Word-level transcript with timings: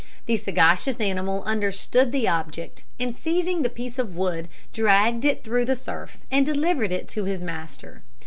The 0.25 0.35
sagacious 0.35 0.99
animal 0.99 1.43
understood 1.43 2.11
the 2.11 2.27
object, 2.27 2.85
and 2.99 3.15
seizing 3.15 3.61
the 3.61 3.69
piece 3.69 3.99
of 3.99 4.15
wood, 4.15 4.47
dragged 4.73 5.25
it 5.25 5.43
through 5.43 5.65
the 5.65 5.75
surf, 5.75 6.17
and 6.31 6.43
delivered 6.43 6.91
it 6.91 7.07
to 7.09 7.25
his 7.25 7.41
master. 7.43 8.01